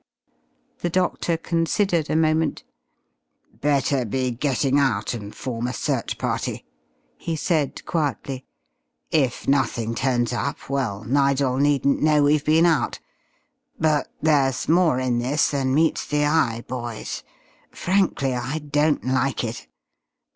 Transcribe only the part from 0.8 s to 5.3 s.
doctor considered a moment. "Better be getting out